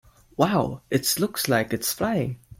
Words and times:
Wow! 0.35 0.81
It 0.89 1.19
looks 1.19 1.47
like 1.47 1.71
it 1.73 1.81
is 1.81 1.93
flying! 1.93 2.39